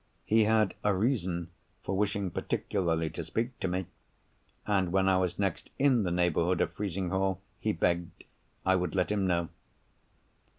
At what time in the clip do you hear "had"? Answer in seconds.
0.45-0.73